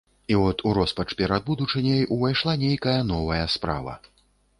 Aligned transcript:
І 0.27 0.35
от 0.43 0.61
у 0.69 0.69
роспач 0.77 1.05
перад 1.19 1.43
будучыняй 1.49 2.01
увайшла 2.15 2.55
нейкая 2.63 2.95
новая 3.11 3.43
справа. 3.57 3.93